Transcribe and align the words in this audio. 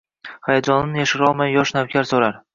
Hayajonin 0.47 0.97
yashirolmay 1.01 1.55
yosh 1.59 1.77
navkar 1.79 2.11
so’rar: 2.15 2.39